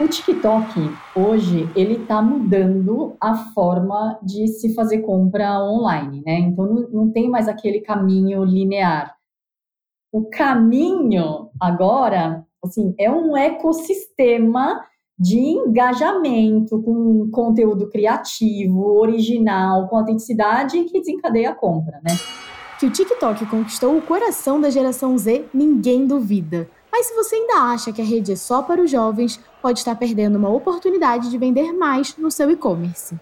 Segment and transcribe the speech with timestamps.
[0.00, 0.80] O TikTok,
[1.14, 6.38] hoje, ele está mudando a forma de se fazer compra online, né?
[6.38, 9.14] Então, não, não tem mais aquele caminho linear.
[10.10, 14.82] O caminho, agora, assim, é um ecossistema
[15.18, 22.16] de engajamento com conteúdo criativo, original, com autenticidade que desencadeia a compra, né?
[22.78, 26.66] Que o TikTok conquistou o coração da geração Z, ninguém duvida.
[26.90, 29.94] Mas se você ainda acha que a rede é só para os jovens, pode estar
[29.94, 33.18] perdendo uma oportunidade de vender mais no seu e-commerce.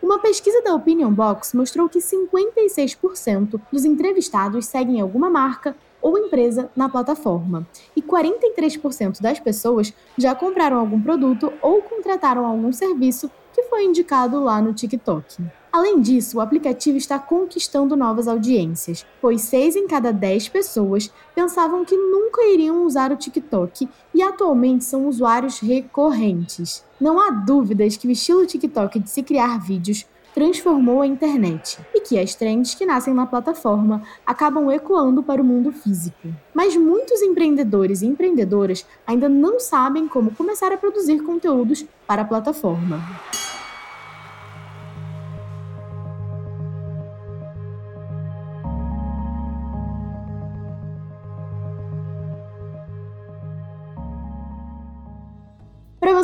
[0.00, 6.70] Uma pesquisa da Opinion Box mostrou que 56% dos entrevistados seguem alguma marca ou empresa
[6.76, 13.64] na plataforma, e 43% das pessoas já compraram algum produto ou contrataram algum serviço que
[13.64, 15.42] foi indicado lá no TikTok.
[15.72, 21.84] Além disso, o aplicativo está conquistando novas audiências, pois 6 em cada 10 pessoas pensavam
[21.84, 26.84] que nunca iriam usar o TikTok e atualmente são usuários recorrentes.
[27.00, 32.00] Não há dúvidas que o estilo TikTok de se criar vídeos transformou a internet e
[32.00, 36.28] que as trends que nascem na plataforma acabam ecoando para o mundo físico.
[36.54, 42.24] Mas muitos empreendedores e empreendedoras ainda não sabem como começar a produzir conteúdos para a
[42.24, 43.00] plataforma.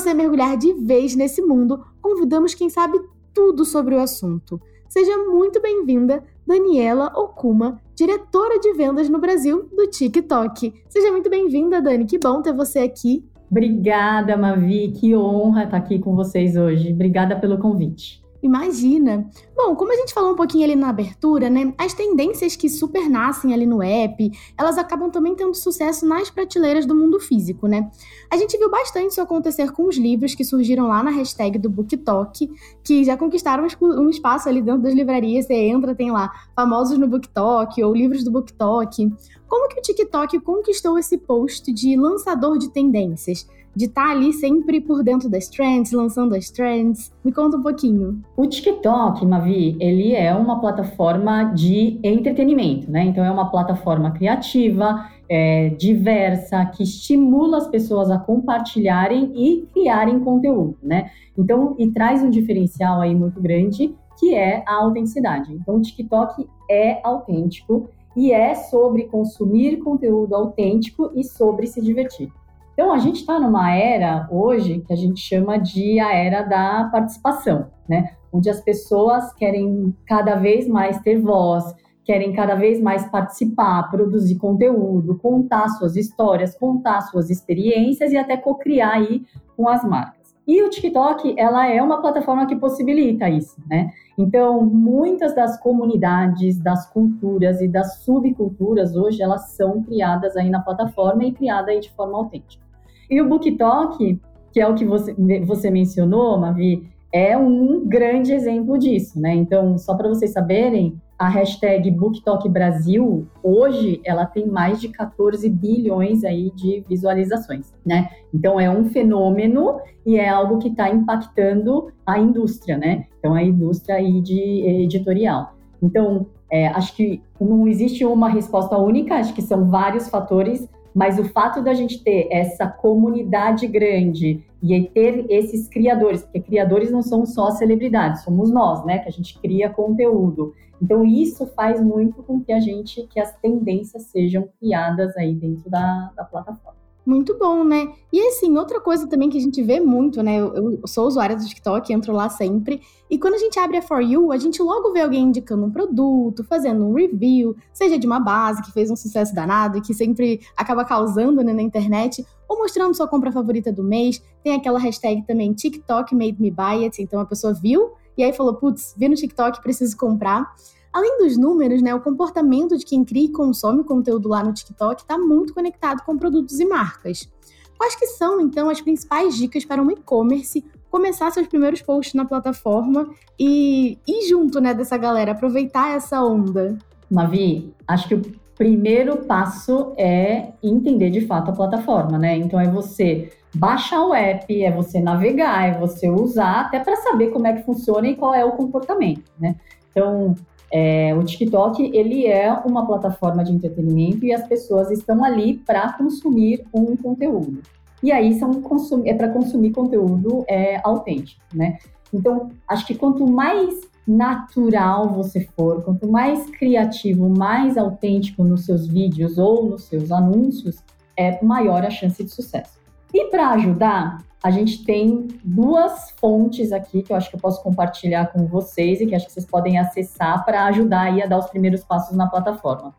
[0.04, 3.00] Você mergulhar de vez nesse mundo, convidamos quem sabe
[3.32, 4.60] tudo sobre o assunto.
[4.86, 10.74] Seja muito bem-vinda, Daniela Okuma, diretora de vendas no Brasil do TikTok.
[10.90, 12.04] Seja muito bem-vinda, Dani.
[12.04, 13.24] Que bom ter você aqui.
[13.50, 14.92] Obrigada, Mavi.
[14.92, 16.92] Que honra estar aqui com vocês hoje.
[16.92, 18.22] Obrigada pelo convite.
[18.44, 19.26] Imagina!
[19.56, 21.72] Bom, como a gente falou um pouquinho ali na abertura, né?
[21.78, 26.84] As tendências que super nascem ali no app, elas acabam também tendo sucesso nas prateleiras
[26.84, 27.90] do mundo físico, né?
[28.30, 31.70] A gente viu bastante isso acontecer com os livros que surgiram lá na hashtag do
[31.70, 32.50] BookTok,
[32.84, 35.46] que já conquistaram um espaço ali dentro das livrarias.
[35.46, 39.10] Você entra, tem lá famosos no BookTok ou livros do BookTok.
[39.48, 43.46] Como que o TikTok conquistou esse post de lançador de tendências?
[43.74, 47.12] De estar tá ali sempre por dentro das trends, lançando as trends.
[47.24, 48.22] Me conta um pouquinho.
[48.36, 53.04] O TikTok, Mavi, ele é uma plataforma de entretenimento, né?
[53.04, 60.20] Então é uma plataforma criativa, é, diversa, que estimula as pessoas a compartilharem e criarem
[60.20, 61.10] conteúdo, né?
[61.36, 65.52] Então, e traz um diferencial aí muito grande, que é a autenticidade.
[65.52, 72.30] Então, o TikTok é autêntico e é sobre consumir conteúdo autêntico e sobre se divertir.
[72.74, 76.88] Então, a gente está numa era hoje que a gente chama de a era da
[76.90, 78.10] participação, né?
[78.32, 81.64] Onde as pessoas querem cada vez mais ter voz,
[82.04, 88.36] querem cada vez mais participar, produzir conteúdo, contar suas histórias, contar suas experiências e até
[88.36, 89.22] co-criar aí
[89.56, 90.34] com as marcas.
[90.46, 93.90] E o TikTok, ela é uma plataforma que possibilita isso, né?
[94.18, 100.60] Então, muitas das comunidades, das culturas e das subculturas hoje, elas são criadas aí na
[100.60, 102.63] plataforma e criadas aí de forma autêntica.
[103.10, 104.20] E o BookTok,
[104.52, 109.34] que é o que você, você mencionou, Mavi, é um grande exemplo disso, né?
[109.34, 115.48] Então, só para vocês saberem, a hashtag BookTok Brasil, hoje, ela tem mais de 14
[115.48, 118.10] bilhões aí de visualizações, né?
[118.32, 123.06] Então, é um fenômeno e é algo que está impactando a indústria, né?
[123.18, 125.54] Então, a indústria aí de editorial.
[125.80, 131.18] Então, é, acho que não existe uma resposta única, acho que são vários fatores mas
[131.18, 137.02] o fato da gente ter essa comunidade grande e ter esses criadores, porque criadores não
[137.02, 140.54] são só celebridades, somos nós, né, que a gente cria conteúdo.
[140.80, 145.68] Então isso faz muito com que a gente, que as tendências sejam criadas aí dentro
[145.68, 146.83] da, da plataforma.
[147.06, 147.92] Muito bom, né?
[148.10, 150.36] E assim, outra coisa também que a gente vê muito, né?
[150.36, 152.80] Eu, eu, sou usuária do TikTok, entro lá sempre.
[153.10, 155.70] E quando a gente abre a For You, a gente logo vê alguém indicando um
[155.70, 159.92] produto, fazendo um review, seja de uma base que fez um sucesso danado e que
[159.92, 164.22] sempre acaba causando né, na internet, ou mostrando sua compra favorita do mês.
[164.42, 167.02] Tem aquela hashtag também TikTok made me buy it.
[167.02, 170.54] Então a pessoa viu e aí falou: putz, vi no TikTok, preciso comprar.
[170.94, 175.02] Além dos números, né, o comportamento de quem cria e consome conteúdo lá no TikTok
[175.02, 177.28] está muito conectado com produtos e marcas.
[177.76, 182.24] Quais que são, então, as principais dicas para um e-commerce começar seus primeiros posts na
[182.24, 186.78] plataforma e ir junto né, dessa galera, aproveitar essa onda?
[187.10, 188.22] Mavi, acho que o
[188.56, 192.36] primeiro passo é entender de fato a plataforma, né?
[192.36, 197.32] Então é você baixar o app, é você navegar, é você usar, até para saber
[197.32, 199.56] como é que funciona e qual é o comportamento, né?
[199.90, 200.36] Então,
[200.76, 205.92] é, o TikTok ele é uma plataforma de entretenimento e as pessoas estão ali para
[205.92, 207.62] consumir um conteúdo.
[208.02, 208.60] E aí são
[209.04, 211.78] é para consumir conteúdo é, autêntico, né?
[212.12, 218.84] Então, acho que quanto mais natural você for, quanto mais criativo, mais autêntico nos seus
[218.84, 220.82] vídeos ou nos seus anúncios,
[221.16, 222.83] é maior a chance de sucesso.
[223.14, 227.62] E para ajudar, a gente tem duas fontes aqui que eu acho que eu posso
[227.62, 231.38] compartilhar com vocês e que acho que vocês podem acessar para ajudar aí a dar
[231.38, 232.92] os primeiros passos na plataforma.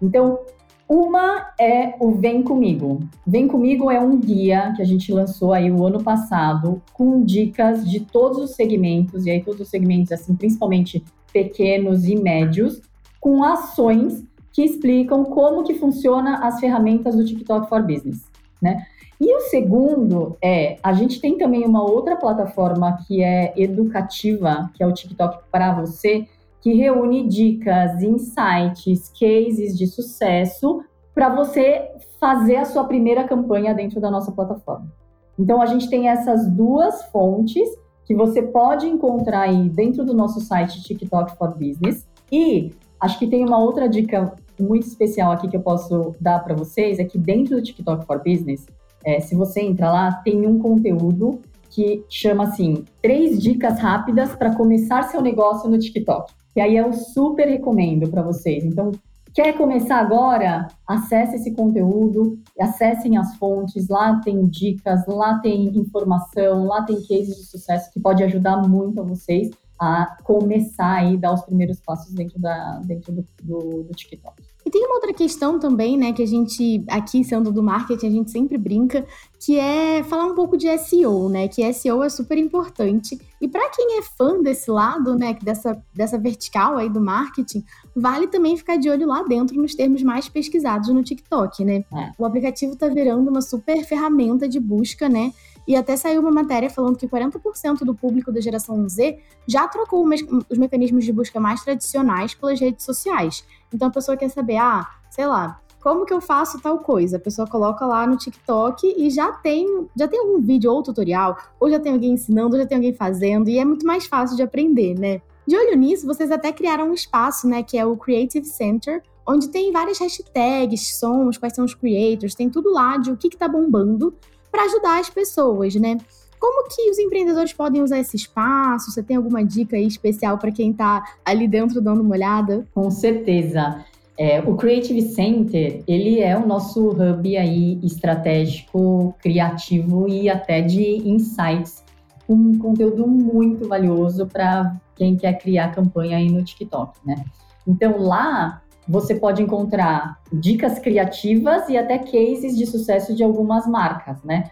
[0.00, 0.40] Então,
[0.86, 3.00] uma é o Vem Comigo.
[3.26, 7.88] Vem Comigo é um guia que a gente lançou aí o ano passado com dicas
[7.88, 11.02] de todos os segmentos, e aí todos os segmentos, assim, principalmente
[11.32, 12.82] pequenos e médios,
[13.18, 14.22] com ações
[14.52, 18.30] que explicam como que funciona as ferramentas do TikTok for Business,
[18.60, 18.86] né?
[19.22, 24.82] E o segundo é, a gente tem também uma outra plataforma que é educativa, que
[24.82, 26.26] é o TikTok para você,
[26.60, 30.82] que reúne dicas, insights, cases de sucesso
[31.14, 31.88] para você
[32.18, 34.92] fazer a sua primeira campanha dentro da nossa plataforma.
[35.38, 37.68] Então a gente tem essas duas fontes
[38.04, 42.08] que você pode encontrar aí dentro do nosso site TikTok for Business.
[42.30, 46.56] E acho que tem uma outra dica muito especial aqui que eu posso dar para
[46.56, 48.66] vocês, é que dentro do TikTok for Business,
[49.04, 51.40] é, se você entra lá, tem um conteúdo
[51.70, 56.32] que chama assim, três dicas rápidas para começar seu negócio no TikTok.
[56.54, 58.62] E aí eu super recomendo para vocês.
[58.62, 58.92] Então,
[59.32, 60.68] quer começar agora?
[60.86, 67.36] Acesse esse conteúdo, acessem as fontes, lá tem dicas, lá tem informação, lá tem cases
[67.36, 69.50] de sucesso que pode ajudar muito a vocês
[69.80, 74.51] a começar aí, dar os primeiros passos dentro, da, dentro do, do, do TikTok.
[74.64, 78.10] E tem uma outra questão também, né, que a gente, aqui sendo do marketing, a
[78.10, 79.04] gente sempre brinca,
[79.40, 83.20] que é falar um pouco de SEO, né, que SEO é super importante.
[83.40, 87.64] E para quem é fã desse lado, né, dessa, dessa vertical aí do marketing,
[87.94, 91.84] vale também ficar de olho lá dentro nos termos mais pesquisados no TikTok, né?
[91.92, 92.12] É.
[92.16, 95.32] O aplicativo tá virando uma super ferramenta de busca, né,
[95.66, 100.04] e até saiu uma matéria falando que 40% do público da geração Z já trocou
[100.50, 103.44] os mecanismos de busca mais tradicionais pelas redes sociais.
[103.72, 107.16] Então a pessoa quer saber, ah, sei lá, como que eu faço tal coisa?
[107.16, 111.36] A pessoa coloca lá no TikTok e já tem, já tem algum vídeo ou tutorial,
[111.58, 114.36] ou já tem alguém ensinando, ou já tem alguém fazendo, e é muito mais fácil
[114.36, 115.20] de aprender, né?
[115.46, 119.48] De olho nisso, vocês até criaram um espaço, né, que é o Creative Center, onde
[119.48, 123.36] tem várias hashtags, sons, quais são os creators, tem tudo lá de o que, que
[123.36, 124.14] tá bombando
[124.52, 125.96] para ajudar as pessoas, né?
[126.38, 128.90] Como que os empreendedores podem usar esse espaço?
[128.90, 132.66] Você tem alguma dica aí especial para quem está ali dentro dando uma olhada?
[132.74, 133.84] Com certeza.
[134.18, 141.08] É, o Creative Center, ele é o nosso hub aí estratégico, criativo e até de
[141.08, 141.82] insights,
[142.28, 147.24] um conteúdo muito valioso para quem quer criar campanha aí no TikTok, né?
[147.66, 154.22] Então lá você pode encontrar dicas criativas e até cases de sucesso de algumas marcas,
[154.22, 154.50] né?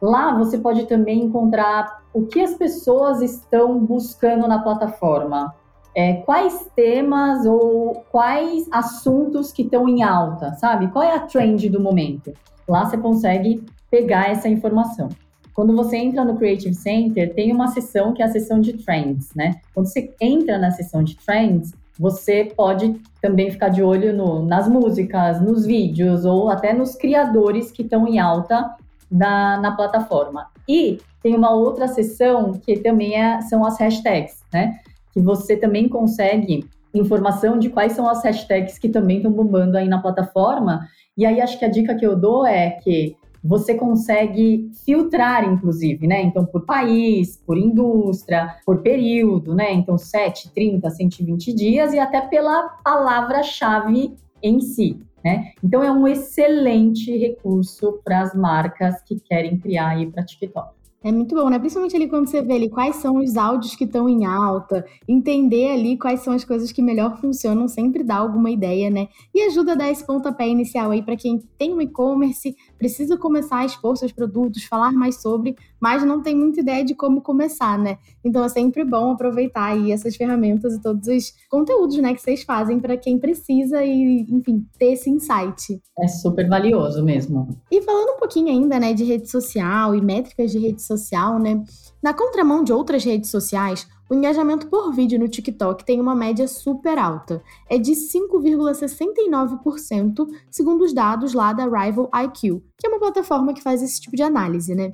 [0.00, 5.54] Lá você pode também encontrar o que as pessoas estão buscando na plataforma,
[5.94, 10.88] é, quais temas ou quais assuntos que estão em alta, sabe?
[10.88, 12.32] Qual é a trend do momento?
[12.66, 15.08] Lá você consegue pegar essa informação.
[15.54, 19.34] Quando você entra no Creative Center, tem uma seção que é a seção de trends,
[19.34, 19.60] né?
[19.74, 24.68] Quando você entra na seção de trends, você pode também ficar de olho no, nas
[24.68, 28.74] músicas, nos vídeos ou até nos criadores que estão em alta
[29.10, 30.46] na, na plataforma.
[30.68, 34.80] E tem uma outra seção que também é, são as hashtags, né?
[35.12, 39.88] Que você também consegue informação de quais são as hashtags que também estão bombando aí
[39.88, 40.86] na plataforma.
[41.16, 46.06] E aí acho que a dica que eu dou é que você consegue filtrar, inclusive,
[46.06, 46.22] né?
[46.22, 49.72] Então, por país, por indústria, por período, né?
[49.72, 55.00] Então, 7, 30, 120 dias e até pela palavra-chave em si.
[55.24, 55.52] Né?
[55.62, 60.82] Então, é um excelente recurso para as marcas que querem criar aí para TikTok.
[61.04, 61.58] É muito bom, né?
[61.58, 65.72] Principalmente ali quando você vê ali quais são os áudios que estão em alta, entender
[65.72, 69.08] ali quais são as coisas que melhor funcionam, sempre dá alguma ideia, né?
[69.34, 73.58] E ajuda a dar esse pontapé inicial aí para quem tem um e-commerce, precisa começar
[73.58, 77.78] a expor seus produtos, falar mais sobre, mas não tem muita ideia de como começar,
[77.78, 77.96] né?
[78.24, 82.42] Então é sempre bom aproveitar aí essas ferramentas e todos os conteúdos, né, que vocês
[82.42, 85.80] fazem para quem precisa e, enfim, ter esse insight.
[85.96, 87.56] É super valioso mesmo.
[87.70, 91.62] E falando um pouquinho ainda, né, de rede social e métricas de rede social, né?
[92.02, 96.46] Na contramão de outras redes sociais, o engajamento por vídeo no TikTok tem uma média
[96.46, 97.42] super alta.
[97.66, 103.62] É de 5,69%, segundo os dados lá da Rival IQ, que é uma plataforma que
[103.62, 104.92] faz esse tipo de análise, né?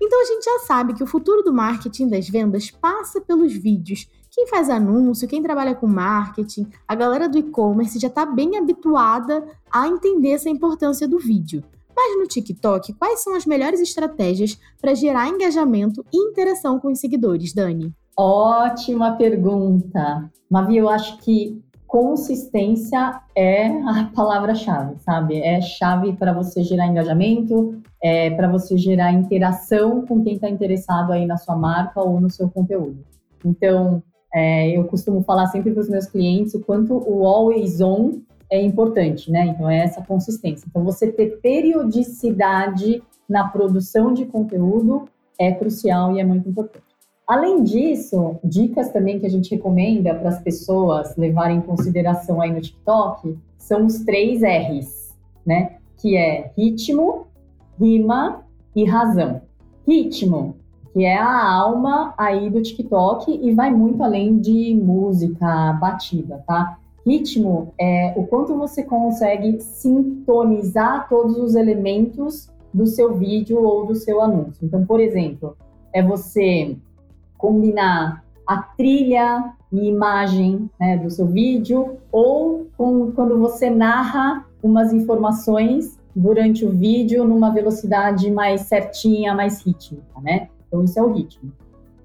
[0.00, 4.08] Então a gente já sabe que o futuro do marketing das vendas passa pelos vídeos.
[4.30, 9.44] Quem faz anúncio, quem trabalha com marketing, a galera do e-commerce já está bem habituada
[9.72, 11.64] a entender essa importância do vídeo.
[11.96, 17.00] Mas no TikTok, quais são as melhores estratégias para gerar engajamento e interação com os
[17.00, 17.92] seguidores, Dani?
[18.16, 20.30] Ótima pergunta.
[20.50, 25.40] Mavi, eu acho que consistência é a palavra-chave, sabe?
[25.40, 31.12] É chave para você gerar engajamento, é para você gerar interação com quem está interessado
[31.12, 33.04] aí na sua marca ou no seu conteúdo.
[33.44, 34.02] Então,
[34.34, 38.60] é, eu costumo falar sempre para os meus clientes o quanto o always on é
[38.60, 39.46] importante, né?
[39.46, 40.66] Então, é essa consistência.
[40.68, 46.91] Então, você ter periodicidade na produção de conteúdo é crucial e é muito importante.
[47.26, 52.52] Além disso, dicas também que a gente recomenda para as pessoas levarem em consideração aí
[52.52, 55.14] no TikTok são os três R's,
[55.46, 55.76] né?
[55.98, 57.26] Que é ritmo,
[57.80, 58.42] rima
[58.74, 59.42] e razão.
[59.86, 60.56] Ritmo,
[60.92, 66.78] que é a alma aí do TikTok e vai muito além de música, batida, tá?
[67.06, 73.94] Ritmo é o quanto você consegue sintonizar todos os elementos do seu vídeo ou do
[73.94, 74.64] seu anúncio.
[74.64, 75.56] Então, por exemplo,
[75.92, 76.76] é você
[77.42, 84.92] combinar a trilha e imagem né, do seu vídeo, ou com, quando você narra umas
[84.92, 90.48] informações durante o vídeo numa velocidade mais certinha, mais rítmica, né?
[90.68, 91.52] Então, isso é o ritmo.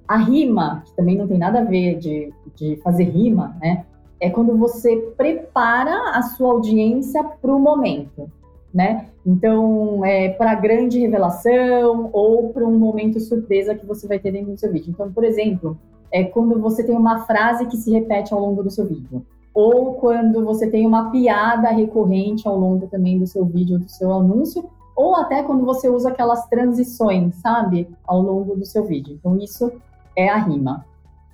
[0.08, 3.86] A rima, que também não tem nada a ver de, de fazer rima, né?
[4.20, 8.32] É quando você prepara a sua audiência para o momento,
[8.74, 9.08] né?
[9.26, 14.52] Então, é para grande revelação ou para um momento surpresa que você vai ter dentro
[14.52, 14.92] do seu vídeo.
[14.92, 15.78] Então, por exemplo,
[16.12, 19.26] é quando você tem uma frase que se repete ao longo do seu vídeo.
[19.54, 24.12] Ou quando você tem uma piada recorrente ao longo também do seu vídeo, do seu
[24.14, 29.16] anúncio, ou até quando você usa aquelas transições, sabe, ao longo do seu vídeo.
[29.20, 29.72] Então, isso
[30.16, 30.86] é a rima.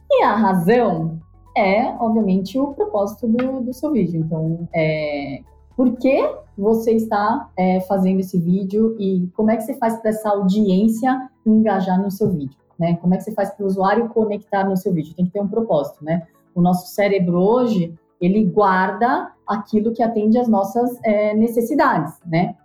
[0.10, 1.20] E a razão
[1.56, 4.22] é, obviamente, o propósito do, do seu vídeo.
[4.22, 5.42] Então, é,
[5.76, 10.10] por que você está é, fazendo esse vídeo e como é que você faz para
[10.10, 12.96] essa audiência engajar no seu vídeo, né?
[12.98, 15.16] Como é que você faz para o usuário conectar no seu vídeo?
[15.16, 16.28] Tem que ter um propósito, né?
[16.54, 22.56] O nosso cérebro hoje, ele guarda aquilo que atende às nossas é, necessidades, né?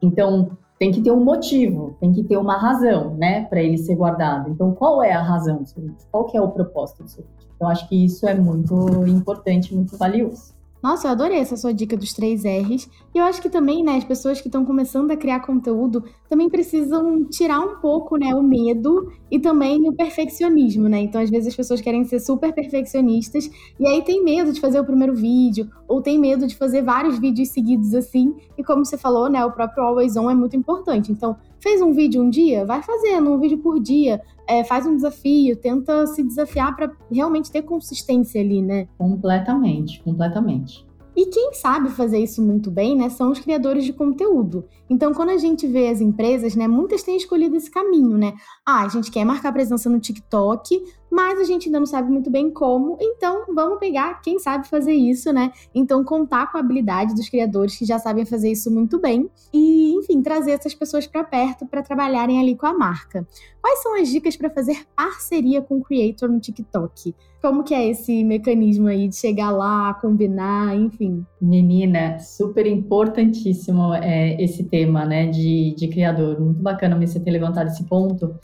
[0.00, 3.94] Então, tem que ter um motivo, tem que ter uma razão, né, para ele ser
[3.94, 4.50] guardado.
[4.50, 5.96] Então, qual é a razão do seu vídeo?
[6.10, 7.50] Qual que é o propósito do seu vídeo?
[7.60, 8.74] Eu acho que isso é muito
[9.06, 10.52] importante, muito valioso.
[10.82, 12.90] Nossa, eu adorei essa sua dica dos três R's.
[13.14, 16.48] E eu acho que também, né, as pessoas que estão começando a criar conteúdo também
[16.48, 21.00] precisam tirar um pouco, né, o medo e também o perfeccionismo, né?
[21.00, 23.48] Então, às vezes as pessoas querem ser super perfeccionistas
[23.78, 27.16] e aí tem medo de fazer o primeiro vídeo ou tem medo de fazer vários
[27.16, 28.34] vídeos seguidos assim.
[28.58, 31.12] E como você falou, né, o próprio Always On é muito importante.
[31.12, 34.96] Então, fez um vídeo um dia, vai fazendo um vídeo por dia, é, faz um
[34.96, 38.88] desafio, tenta se desafiar para realmente ter consistência ali, né?
[38.98, 40.84] Completamente, completamente.
[41.14, 44.64] E quem sabe fazer isso muito bem, né, são os criadores de conteúdo.
[44.88, 48.32] Então, quando a gente vê as empresas, né, muitas têm escolhido esse caminho, né?
[48.64, 52.30] Ah, a gente quer marcar presença no TikTok, mas a gente ainda não sabe muito
[52.30, 55.50] bem como, então vamos pegar quem sabe fazer isso, né?
[55.74, 59.92] Então, contar com a habilidade dos criadores que já sabem fazer isso muito bem e,
[59.94, 63.26] enfim, trazer essas pessoas para perto para trabalharem ali com a marca.
[63.60, 67.16] Quais são as dicas para fazer parceria com o creator no TikTok?
[67.42, 71.26] Como que é esse mecanismo aí de chegar lá, combinar, enfim?
[71.40, 76.40] Menina, super importantíssimo é, esse tema, né, de, de criador.
[76.40, 78.38] Muito bacana você ter levantado esse ponto,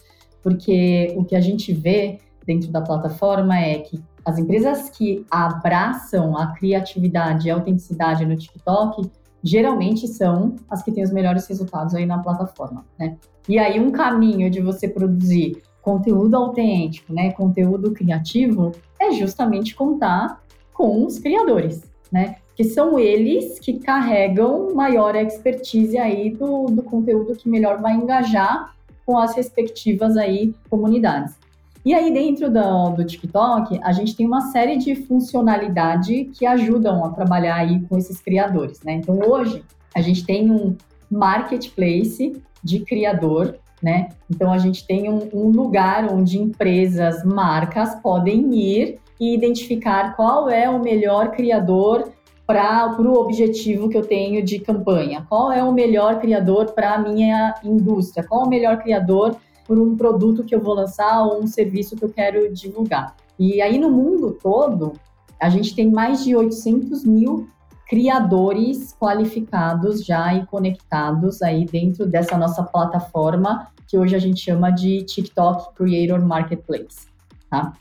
[0.48, 6.38] porque o que a gente vê dentro da plataforma é que as empresas que abraçam
[6.38, 9.10] a criatividade e a autenticidade no TikTok
[9.44, 13.18] geralmente são as que têm os melhores resultados aí na plataforma, né?
[13.46, 20.42] E aí um caminho de você produzir conteúdo autêntico, né, conteúdo criativo, é justamente contar
[20.72, 22.36] com os criadores, né?
[22.56, 28.77] Que são eles que carregam maior expertise aí do, do conteúdo que melhor vai engajar
[29.08, 31.34] com as respectivas aí comunidades.
[31.82, 37.02] E aí, dentro do, do TikTok, a gente tem uma série de funcionalidade que ajudam
[37.02, 38.96] a trabalhar aí com esses criadores, né?
[38.96, 39.64] Então, hoje,
[39.96, 40.76] a gente tem um
[41.10, 44.08] marketplace de criador né?
[44.28, 50.50] Então a gente tem um, um lugar onde empresas, marcas podem ir e identificar qual
[50.50, 52.12] é o melhor criador
[52.48, 56.98] para o objetivo que eu tenho de campanha, qual é o melhor criador para a
[56.98, 59.36] minha indústria, qual é o melhor criador
[59.66, 63.14] para um produto que eu vou lançar ou um serviço que eu quero divulgar.
[63.38, 64.94] E aí no mundo todo,
[65.38, 67.46] a gente tem mais de 800 mil
[67.86, 74.70] criadores qualificados já e conectados aí dentro dessa nossa plataforma que hoje a gente chama
[74.70, 77.08] de TikTok Creator Marketplace,
[77.50, 77.74] tá?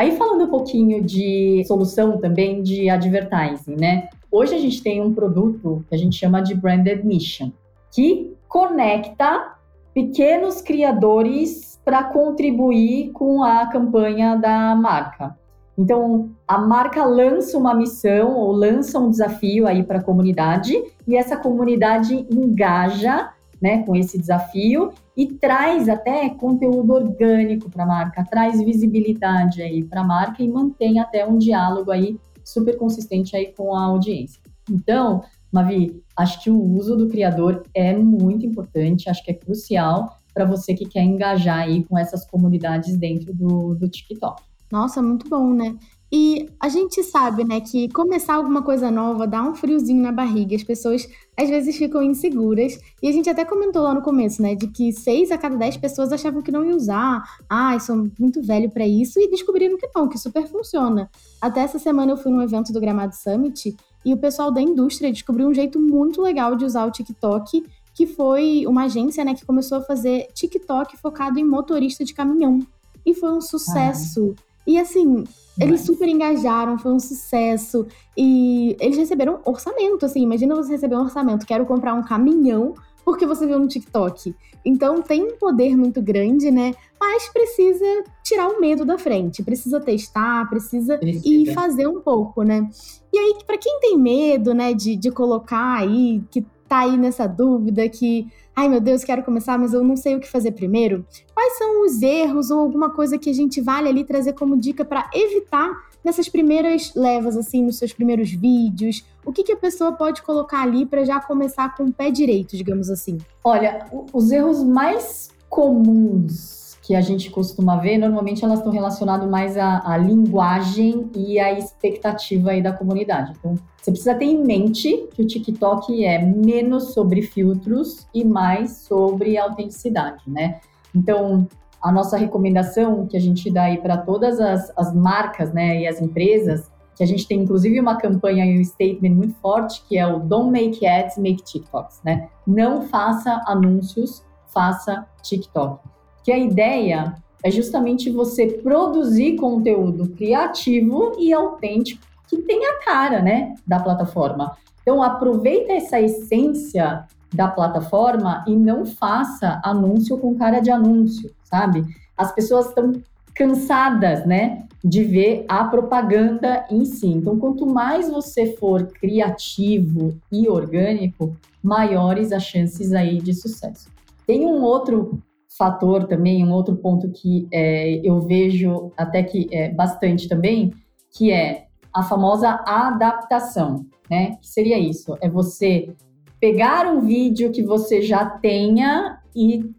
[0.00, 4.08] Aí falando um pouquinho de solução também de advertising, né?
[4.32, 7.50] Hoje a gente tem um produto que a gente chama de Branded Mission,
[7.92, 9.56] que conecta
[9.92, 15.36] pequenos criadores para contribuir com a campanha da marca.
[15.76, 21.14] Então, a marca lança uma missão ou lança um desafio aí para a comunidade e
[21.14, 28.24] essa comunidade engaja né, com esse desafio e traz até conteúdo orgânico para a marca,
[28.24, 33.52] traz visibilidade aí para a marca e mantém até um diálogo aí super consistente aí
[33.52, 34.40] com a audiência.
[34.70, 40.16] Então, Mavi, acho que o uso do criador é muito importante, acho que é crucial
[40.32, 44.42] para você que quer engajar aí com essas comunidades dentro do, do TikTok.
[44.70, 45.76] Nossa, muito bom, né?
[46.12, 50.56] E a gente sabe, né, que começar alguma coisa nova dá um friozinho na barriga.
[50.56, 52.78] As pessoas às vezes ficam inseguras.
[53.00, 55.76] E a gente até comentou lá no começo, né, de que seis a cada dez
[55.76, 57.22] pessoas achavam que não ia usar.
[57.48, 59.20] Ah, eu sou muito velho para isso.
[59.20, 61.08] E descobriram que não, que super funciona.
[61.40, 65.12] Até essa semana eu fui num evento do Gramado Summit e o pessoal da indústria
[65.12, 67.64] descobriu um jeito muito legal de usar o TikTok,
[67.94, 72.60] que foi uma agência, né, que começou a fazer TikTok focado em motorista de caminhão.
[73.06, 74.34] E foi um sucesso.
[74.36, 74.49] Ah.
[74.70, 75.24] E assim,
[75.58, 77.88] eles super engajaram, foi um sucesso.
[78.16, 80.22] E eles receberam orçamento, assim.
[80.22, 82.74] Imagina você receber um orçamento, quero comprar um caminhão
[83.04, 84.32] porque você viu no TikTok.
[84.64, 86.72] Então tem um poder muito grande, né?
[87.00, 91.26] Mas precisa tirar o medo da frente, precisa testar, precisa, precisa.
[91.26, 92.70] e fazer um pouco, né?
[93.12, 97.26] E aí, para quem tem medo, né, de, de colocar aí, que tá aí nessa
[97.26, 98.28] dúvida, que
[98.60, 101.06] ai meu Deus, quero começar, mas eu não sei o que fazer primeiro.
[101.32, 104.84] Quais são os erros ou alguma coisa que a gente vale ali trazer como dica
[104.84, 105.70] para evitar
[106.04, 109.02] nessas primeiras levas, assim, nos seus primeiros vídeos?
[109.24, 112.54] O que, que a pessoa pode colocar ali para já começar com o pé direito,
[112.54, 113.16] digamos assim?
[113.42, 116.59] Olha, os erros mais comuns
[116.90, 121.56] que a gente costuma ver, normalmente elas estão relacionadas mais à, à, linguagem e à
[121.56, 123.32] expectativa aí da comunidade.
[123.38, 128.78] Então, você precisa ter em mente que o TikTok é menos sobre filtros e mais
[128.78, 130.58] sobre autenticidade, né?
[130.92, 131.46] Então,
[131.80, 135.86] a nossa recomendação que a gente dá aí para todas as, as marcas, né, e
[135.86, 139.96] as empresas, que a gente tem inclusive uma campanha e um statement muito forte, que
[139.96, 142.28] é o Don't Make Ads, Make TikToks, né?
[142.44, 145.78] Não faça anúncios, faça TikTok
[146.22, 153.22] que a ideia é justamente você produzir conteúdo criativo e autêntico que tenha a cara,
[153.22, 154.56] né, da plataforma.
[154.82, 161.84] Então aproveita essa essência da plataforma e não faça anúncio com cara de anúncio, sabe?
[162.16, 162.92] As pessoas estão
[163.34, 167.06] cansadas, né, de ver a propaganda em si.
[167.06, 173.88] Então, quanto mais você for criativo e orgânico, maiores as chances aí de sucesso.
[174.26, 175.22] Tem um outro
[175.60, 180.72] fator também, um outro ponto que é, eu vejo até que é bastante também,
[181.14, 184.36] que é a famosa adaptação, né?
[184.40, 185.18] Que seria isso?
[185.20, 185.94] É você
[186.40, 189.70] pegar um vídeo que você já tenha e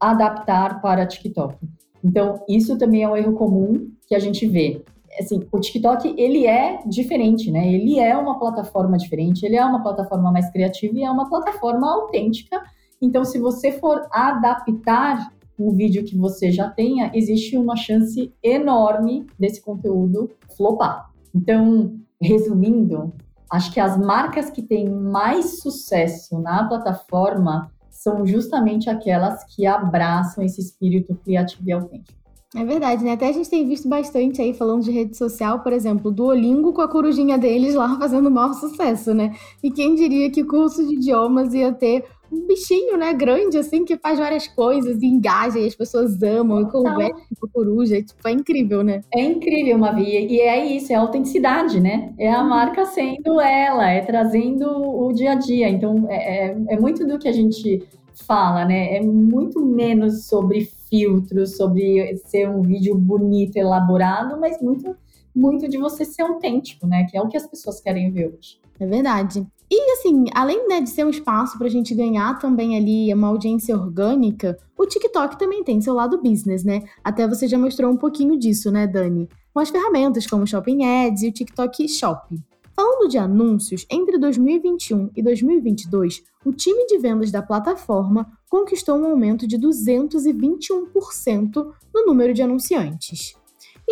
[0.00, 1.54] adaptar para TikTok.
[2.02, 4.82] Então, isso também é um erro comum que a gente vê.
[5.16, 7.72] Assim, o TikTok, ele é diferente, né?
[7.72, 11.88] Ele é uma plataforma diferente, ele é uma plataforma mais criativa e é uma plataforma
[11.88, 12.60] autêntica
[13.00, 19.26] então, se você for adaptar um vídeo que você já tenha, existe uma chance enorme
[19.38, 21.10] desse conteúdo flopar.
[21.34, 23.12] Então, resumindo,
[23.50, 30.42] acho que as marcas que têm mais sucesso na plataforma são justamente aquelas que abraçam
[30.42, 32.18] esse espírito criativo e autêntico.
[32.56, 33.12] É verdade, né?
[33.12, 36.72] Até a gente tem visto bastante aí, falando de rede social, por exemplo, do Olingo
[36.72, 39.34] com a corujinha deles lá fazendo maior sucesso, né?
[39.62, 43.84] E quem diria que o curso de idiomas ia ter um bichinho, né, grande, assim,
[43.84, 48.02] que faz várias coisas e engaja e as pessoas amam e conversam com a coruja.
[48.02, 49.02] Tipo, é incrível, né?
[49.12, 50.26] É incrível, Mavi.
[50.26, 52.14] E é isso, é a autenticidade, né?
[52.18, 55.68] É a marca sendo ela, é trazendo o dia a dia.
[55.68, 57.82] Então, é, é, é muito do que a gente
[58.26, 58.96] fala, né?
[58.96, 64.96] É muito menos sobre filtros, sobre ser um vídeo bonito, elaborado, mas muito,
[65.34, 67.06] muito de você ser autêntico, né?
[67.10, 68.58] Que é o que as pessoas querem ver hoje.
[68.78, 69.46] É verdade.
[69.72, 73.28] E assim, além né, de ser um espaço para a gente ganhar também ali uma
[73.28, 76.82] audiência orgânica, o TikTok também tem seu lado business, né?
[77.04, 79.28] Até você já mostrou um pouquinho disso, né, Dani?
[79.54, 82.36] Com as ferramentas como o Shopping Ads e o TikTok Shop.
[82.74, 89.04] Falando de anúncios, entre 2021 e 2022, o time de vendas da plataforma conquistou um
[89.04, 93.38] aumento de 221% no número de anunciantes.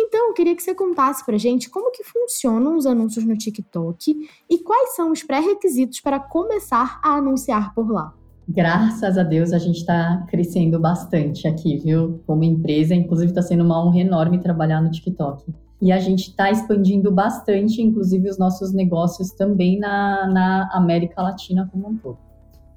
[0.01, 4.15] Então, eu queria que você contasse pra gente como que funcionam os anúncios no TikTok
[4.49, 8.13] e quais são os pré-requisitos para começar a anunciar por lá.
[8.47, 12.23] Graças a Deus a gente está crescendo bastante aqui, viu?
[12.25, 15.53] Como empresa, inclusive está sendo uma honra enorme trabalhar no TikTok.
[15.81, 21.69] E a gente está expandindo bastante, inclusive os nossos negócios também na, na América Latina
[21.71, 22.17] como um todo.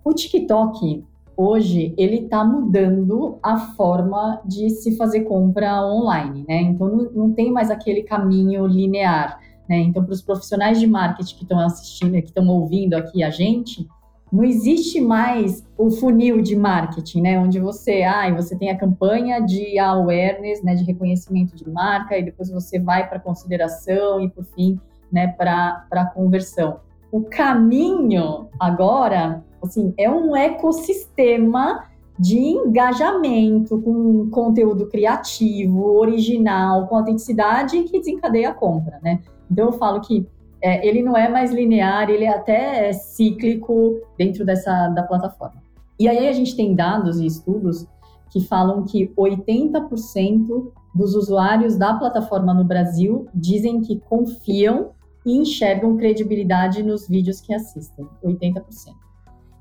[0.05, 1.05] O TikTok,
[1.43, 6.61] hoje ele está mudando a forma de se fazer compra online, né?
[6.63, 9.79] Então não, não tem mais aquele caminho linear, né?
[9.79, 13.87] Então para os profissionais de marketing que estão assistindo, que estão ouvindo aqui a gente,
[14.33, 17.39] não existe mais o funil de marketing, né?
[17.39, 22.23] Onde você, ah, você tem a campanha de awareness, né, de reconhecimento de marca, e
[22.23, 24.81] depois você vai para consideração e por fim,
[25.13, 26.81] né, para a conversão.
[27.11, 31.85] O caminho agora, assim, é um ecossistema
[32.19, 39.21] de engajamento com conteúdo criativo, original, com autenticidade que desencadeia a compra, né?
[39.51, 40.27] Então eu falo que
[40.61, 45.61] é, ele não é mais linear, ele é até cíclico dentro dessa da plataforma.
[45.99, 47.87] E aí a gente tem dados e estudos
[48.31, 54.91] que falam que 80% dos usuários da plataforma no Brasil dizem que confiam
[55.25, 58.63] e enxergam credibilidade nos vídeos que assistem, 80%.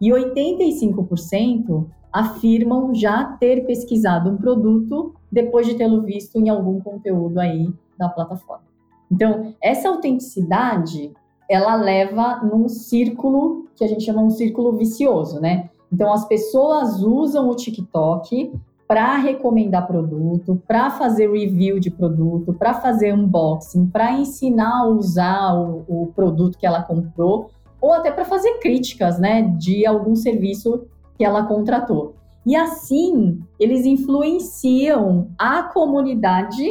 [0.01, 7.39] E 85% afirmam já ter pesquisado um produto depois de tê-lo visto em algum conteúdo
[7.39, 8.65] aí da plataforma.
[9.11, 11.11] Então, essa autenticidade,
[11.49, 15.69] ela leva num círculo que a gente chama um círculo vicioso, né?
[15.91, 18.53] Então, as pessoas usam o TikTok
[18.87, 25.53] para recomendar produto, para fazer review de produto, para fazer unboxing, para ensinar a usar
[25.53, 27.49] o, o, produto que ela comprou,
[27.81, 30.85] ou até para fazer críticas, né, de algum serviço
[31.17, 32.15] que ela contratou.
[32.45, 36.65] E assim, eles influenciam a comunidade,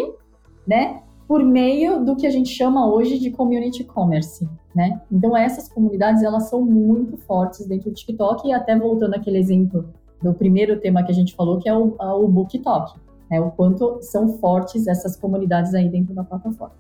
[0.67, 5.01] né, por meio do que a gente chama hoje de community commerce, né?
[5.13, 9.89] Então essas comunidades elas são muito fortes dentro do TikTok e até voltando àquele exemplo
[10.21, 12.99] do primeiro tema que a gente falou, que é o, o BookTok,
[13.31, 13.41] né?
[13.41, 16.75] O quanto são fortes essas comunidades aí dentro da plataforma.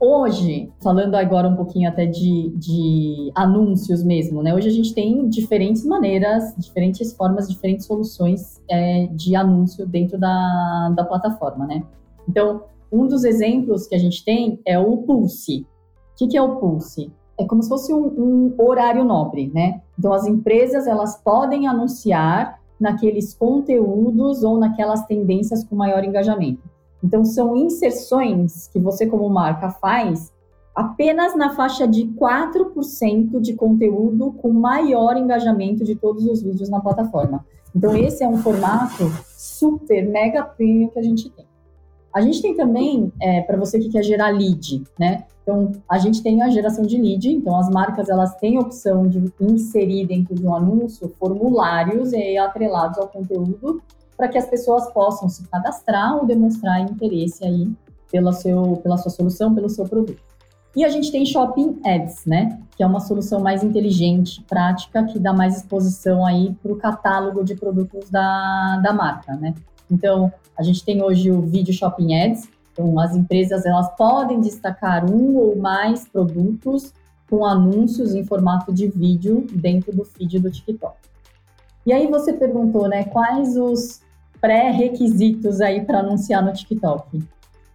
[0.00, 4.54] Hoje, falando agora um pouquinho até de, de anúncios mesmo, né?
[4.54, 10.92] Hoje a gente tem diferentes maneiras, diferentes formas, diferentes soluções é, de anúncio dentro da,
[10.94, 11.82] da plataforma, né?
[12.28, 15.66] Então, um dos exemplos que a gente tem é o Pulse.
[16.20, 17.10] O que, é o Pulse?
[17.36, 19.80] É como se fosse um, um horário nobre, né?
[19.98, 26.62] Então, as empresas elas podem anunciar naqueles conteúdos ou naquelas tendências com maior engajamento.
[27.02, 30.32] Então, são inserções que você, como marca, faz
[30.74, 36.80] apenas na faixa de 4% de conteúdo com maior engajamento de todos os vídeos na
[36.80, 37.44] plataforma.
[37.74, 41.46] Então, esse é um formato super, mega premium que a gente tem.
[42.14, 45.24] A gente tem também, é, para você que quer gerar lead, né?
[45.42, 49.08] Então, a gente tem a geração de lead, então as marcas elas têm a opção
[49.08, 53.80] de inserir dentro de um anúncio formulários e atrelados ao conteúdo
[54.18, 57.70] para que as pessoas possam se cadastrar ou demonstrar interesse aí
[58.10, 60.20] pela, seu, pela sua solução, pelo seu produto.
[60.74, 62.60] E a gente tem Shopping Ads, né?
[62.76, 67.44] Que é uma solução mais inteligente, prática, que dá mais exposição aí para o catálogo
[67.44, 69.54] de produtos da, da marca, né?
[69.90, 75.08] Então, a gente tem hoje o Video Shopping Ads, então as empresas elas podem destacar
[75.10, 76.92] um ou mais produtos
[77.30, 80.96] com anúncios em formato de vídeo dentro do feed do TikTok.
[81.86, 84.00] E aí você perguntou, né, quais os
[84.40, 87.22] pré-requisitos aí para anunciar no TikTok?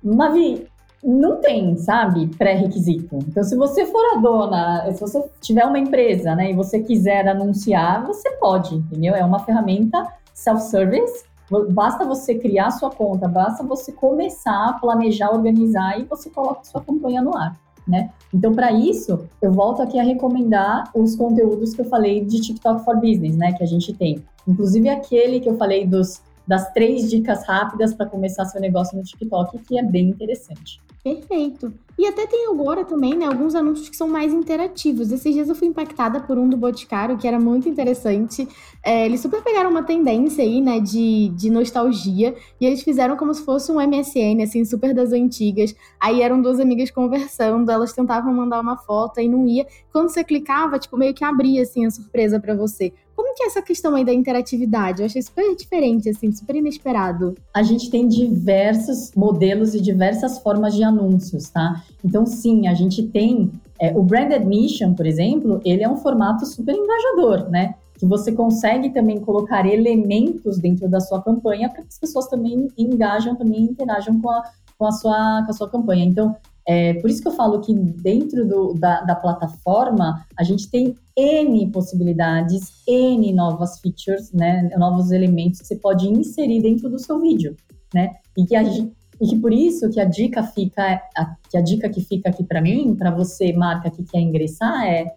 [0.03, 0.67] Mavi,
[1.03, 3.17] não tem, sabe, pré-requisito.
[3.27, 7.27] Então, se você for a dona, se você tiver uma empresa, né, e você quiser
[7.27, 9.13] anunciar, você pode, entendeu?
[9.15, 11.25] É uma ferramenta self-service
[11.69, 16.81] Basta você criar sua conta, basta você começar a planejar, organizar e você coloca sua
[16.81, 17.55] campanha no ar.
[17.85, 18.09] Né?
[18.33, 22.85] Então, para isso, eu volto aqui a recomendar os conteúdos que eu falei de TikTok
[22.85, 23.51] for Business, né?
[23.51, 24.23] Que a gente tem.
[24.47, 29.03] Inclusive aquele que eu falei dos, das três dicas rápidas para começar seu negócio no
[29.03, 30.81] TikTok, que é bem interessante.
[31.03, 31.73] Perfeito.
[31.99, 35.11] E até tem agora também, né, alguns anúncios que são mais interativos.
[35.11, 38.47] Esses dias eu fui impactada por um do Boticário, que era muito interessante.
[38.81, 43.33] É, eles super pegaram uma tendência aí, né, de, de nostalgia, e eles fizeram como
[43.33, 45.75] se fosse um MSN, assim, super das antigas.
[45.99, 49.67] Aí eram duas amigas conversando, elas tentavam mandar uma foto e não ia.
[49.91, 52.93] Quando você clicava, tipo, meio que abria, assim, a surpresa para você.
[53.15, 55.01] Como que é essa questão aí da interatividade?
[55.01, 57.35] Eu achei super diferente, assim, super inesperado.
[57.53, 61.83] A gente tem diversos modelos e diversas formas de anúncios, tá?
[62.03, 66.45] Então, sim, a gente tem é, o Brand Admission, por exemplo, ele é um formato
[66.45, 67.75] super engajador, né?
[67.97, 72.67] Que você consegue também colocar elementos dentro da sua campanha para que as pessoas também
[72.77, 74.43] engajam, também interajam com a,
[74.77, 76.05] com a, sua, com a sua campanha.
[76.05, 80.69] Então, é, por isso que eu falo que dentro do, da, da, plataforma a gente
[80.69, 86.97] tem N possibilidades, N novas features, né, novos elementos que você pode inserir dentro do
[86.97, 87.55] seu vídeo,
[87.93, 88.15] né?
[88.37, 91.89] E que, a, e que por isso que a dica fica, a, que a dica
[91.89, 95.13] que fica aqui para mim, para você marca que quer ingressar é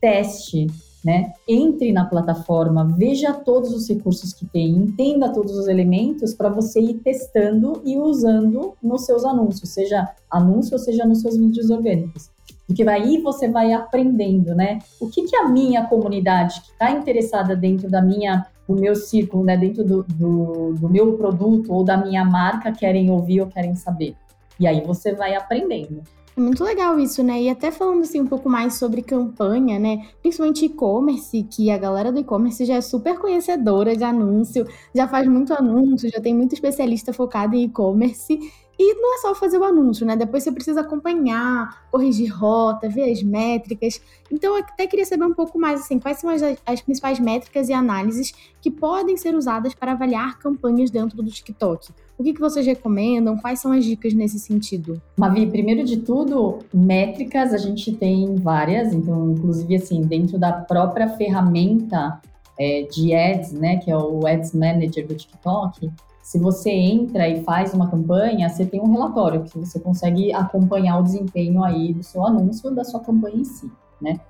[0.00, 0.66] teste,
[1.04, 1.32] né?
[1.46, 6.80] Entre na plataforma, veja todos os recursos que tem, entenda todos os elementos para você
[6.80, 12.30] ir testando e usando nos seus anúncios, seja anúncio ou seja nos seus vídeos orgânicos.
[12.66, 14.80] Porque aí você vai aprendendo, né?
[15.00, 19.42] O que, que a minha comunidade que está interessada dentro da minha, do meu círculo,
[19.42, 19.56] né?
[19.56, 24.14] Dentro do, do, do meu produto ou da minha marca querem ouvir ou querem saber.
[24.60, 26.02] E aí você vai aprendendo.
[26.38, 27.42] É muito legal isso, né?
[27.42, 30.06] E até falando assim um pouco mais sobre campanha, né?
[30.22, 35.26] Principalmente e-commerce, que a galera do e-commerce já é super conhecedora de anúncio, já faz
[35.26, 38.38] muito anúncio, já tem muito especialista focado em e-commerce.
[38.78, 40.14] E não é só fazer o anúncio, né?
[40.14, 44.00] Depois você precisa acompanhar, corrigir rota, ver as métricas.
[44.30, 47.68] Então, eu até queria saber um pouco mais, assim, quais são as, as principais métricas
[47.68, 51.90] e análises que podem ser usadas para avaliar campanhas dentro do TikTok.
[52.16, 53.36] O que, que vocês recomendam?
[53.36, 55.02] Quais são as dicas nesse sentido?
[55.16, 58.92] Mavi, primeiro de tudo, métricas a gente tem várias.
[58.92, 62.20] Então, inclusive, assim, dentro da própria ferramenta
[62.58, 65.90] é, de ads, né, que é o Ads Manager do TikTok,
[66.22, 70.98] se você entra e faz uma campanha, você tem um relatório que você consegue acompanhar
[70.98, 74.20] o desempenho aí do seu anúncio, da sua campanha em si, né?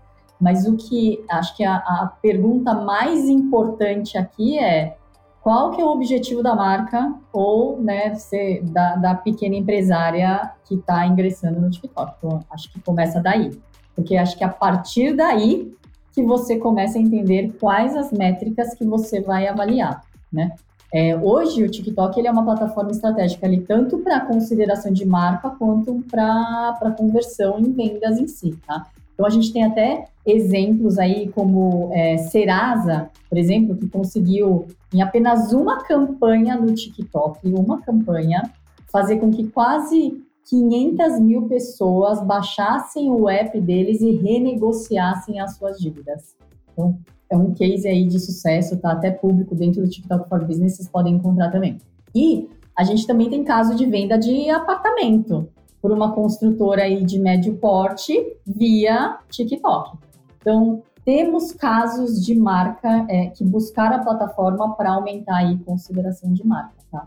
[0.41, 4.97] Mas o que acho que a, a pergunta mais importante aqui é
[5.41, 10.75] qual que é o objetivo da marca ou né, ser, da, da pequena empresária que
[10.75, 12.15] está ingressando no TikTok.
[12.19, 13.59] Então, acho que começa daí.
[13.95, 15.75] Porque acho que a partir daí
[16.13, 20.55] que você começa a entender quais as métricas que você vai avaliar, né?
[20.93, 25.51] É, hoje o TikTok ele é uma plataforma estratégica ali tanto para consideração de marca
[25.51, 28.87] quanto para conversão em vendas em si, tá?
[29.13, 35.03] Então a gente tem até exemplos aí como é, Serasa, por exemplo, que conseguiu em
[35.03, 38.51] apenas uma campanha no TikTok, uma campanha,
[38.91, 45.79] fazer com que quase 500 mil pessoas baixassem o app deles e renegociassem as suas
[45.79, 46.37] dívidas.
[46.73, 46.97] Então,
[47.31, 50.89] é um case aí de sucesso, tá até público dentro do TikTok for Business, vocês
[50.89, 51.79] podem encontrar também.
[52.15, 55.49] E a gente também tem caso de venda de apartamento
[55.81, 58.15] por uma construtora aí de médio porte
[58.47, 59.99] via TikTok.
[60.41, 66.47] Então, temos casos de marca é, que buscaram a plataforma para aumentar aí consideração de
[66.47, 67.07] marca, tá?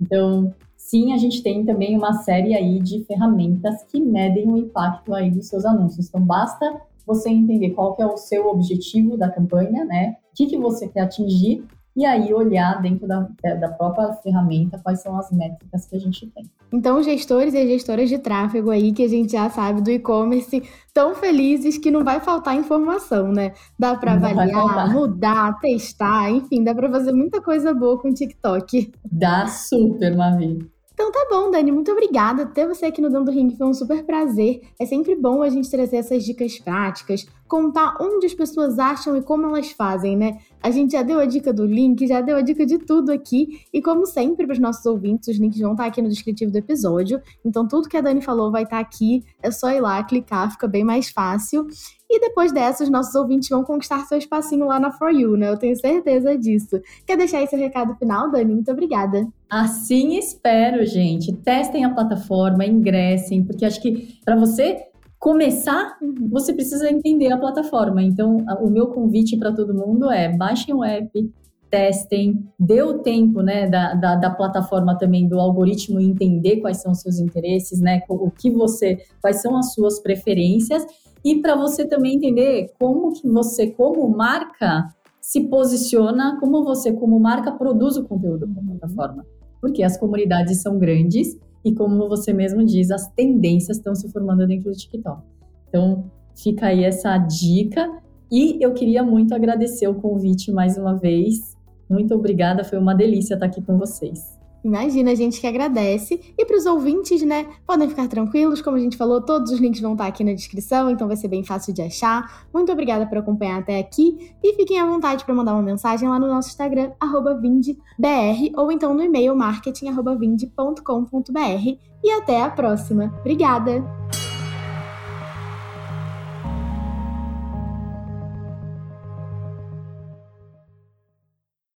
[0.00, 5.14] Então, sim, a gente tem também uma série aí de ferramentas que medem o impacto
[5.14, 6.08] aí dos seus anúncios.
[6.08, 10.16] Então, basta você entender qual que é o seu objetivo da campanha, né?
[10.32, 11.64] O que, que você quer atingir
[11.96, 16.26] e aí olhar dentro da, da própria ferramenta quais são as métricas que a gente
[16.28, 16.48] tem.
[16.72, 20.62] Então, gestores e gestoras de tráfego aí que a gente já sabe do e-commerce
[20.94, 23.52] tão felizes que não vai faltar informação, né?
[23.78, 28.92] Dá para avaliar, mudar, testar, enfim, dá para fazer muita coisa boa com o TikTok.
[29.10, 30.70] Dá super, Mavi.
[31.00, 32.44] Então tá bom, Dani, muito obrigada.
[32.44, 34.60] Ter você aqui no Dando Ring foi um super prazer.
[34.78, 39.22] É sempre bom a gente trazer essas dicas práticas, contar onde as pessoas acham e
[39.22, 40.40] como elas fazem, né?
[40.62, 43.60] A gente já deu a dica do link, já deu a dica de tudo aqui.
[43.72, 46.58] E como sempre, para os nossos ouvintes, os links vão estar aqui no descritivo do
[46.58, 47.20] episódio.
[47.44, 49.24] Então tudo que a Dani falou vai estar aqui.
[49.42, 51.66] É só ir lá, clicar, fica bem mais fácil.
[52.12, 55.48] E depois dessa, os nossos ouvintes vão conquistar seu espacinho lá na For You, né?
[55.48, 56.80] Eu tenho certeza disso.
[57.06, 58.52] Quer deixar seu recado final, Dani?
[58.52, 59.26] Muito obrigada.
[59.48, 61.32] Assim espero, gente.
[61.36, 64.89] Testem a plataforma, ingressem, porque acho que para você
[65.20, 66.28] começar, uhum.
[66.30, 68.02] você precisa entender a plataforma.
[68.02, 71.30] Então, o meu convite para todo mundo é baixem o app,
[71.70, 76.90] testem, dê o tempo né, da, da, da, plataforma também, do algoritmo entender quais são
[76.90, 80.84] os seus interesses, né, o que você, quais são as suas preferências
[81.24, 84.88] e para você também entender como que você, como marca,
[85.20, 89.24] se posiciona, como você, como marca, produz o conteúdo da plataforma.
[89.60, 94.46] Porque as comunidades são grandes e, como você mesmo diz, as tendências estão se formando
[94.46, 95.22] dentro do TikTok.
[95.68, 98.00] Então, fica aí essa dica.
[98.30, 101.56] E eu queria muito agradecer o convite mais uma vez.
[101.88, 104.39] Muito obrigada, foi uma delícia estar aqui com vocês.
[104.64, 106.20] Imagina, a gente que agradece.
[106.36, 109.80] E para os ouvintes, né, podem ficar tranquilos, como a gente falou, todos os links
[109.80, 112.46] vão estar aqui na descrição, então vai ser bem fácil de achar.
[112.52, 116.18] Muito obrigada por acompanhar até aqui e fiquem à vontade para mandar uma mensagem lá
[116.18, 116.92] no nosso Instagram,
[117.40, 121.78] vindebr, ou então no e-mail marketing.vinde.com.br.
[122.02, 123.14] E até a próxima.
[123.20, 124.29] Obrigada!